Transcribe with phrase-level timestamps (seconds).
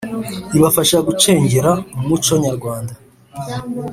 [0.57, 2.93] ibafasha gucengera umuco nyarwanda,